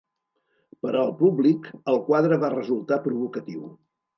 [0.85, 3.71] Per al públic el quadre va resultar provocatiu.